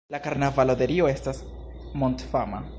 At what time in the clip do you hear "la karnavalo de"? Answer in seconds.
0.11-0.87